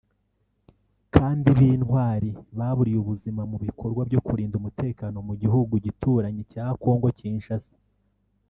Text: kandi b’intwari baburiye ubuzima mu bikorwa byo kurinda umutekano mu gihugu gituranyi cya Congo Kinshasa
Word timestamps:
kandi 1.15 1.47
b’intwari 1.57 2.29
baburiye 2.57 2.97
ubuzima 3.01 3.41
mu 3.51 3.57
bikorwa 3.65 4.01
byo 4.09 4.19
kurinda 4.27 4.55
umutekano 4.61 5.17
mu 5.27 5.33
gihugu 5.41 5.73
gituranyi 5.85 6.43
cya 6.51 6.65
Congo 6.83 7.09
Kinshasa 7.19 7.75